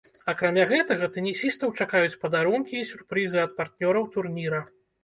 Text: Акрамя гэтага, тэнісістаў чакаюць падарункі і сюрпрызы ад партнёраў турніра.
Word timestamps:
Акрамя 0.31 0.63
гэтага, 0.71 1.09
тэнісістаў 1.17 1.75
чакаюць 1.85 2.17
падарункі 2.27 2.75
і 2.81 2.89
сюрпрызы 2.95 3.39
ад 3.47 3.57
партнёраў 3.63 4.13
турніра. 4.19 4.67